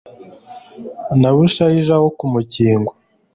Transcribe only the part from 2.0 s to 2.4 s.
wo ku